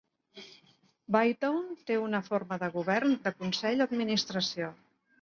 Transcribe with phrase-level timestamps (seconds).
[1.15, 4.77] Baytown té una forma de govern de consell-administració.